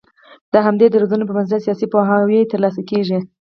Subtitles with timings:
[0.53, 3.17] د همدې درځونو پر بنسټ سياسي پوهاوی تر لاسه کېږي